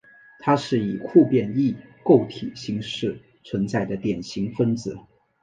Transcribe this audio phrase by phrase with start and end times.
[0.39, 4.97] 它是以互变异构体形式存在的典型分子。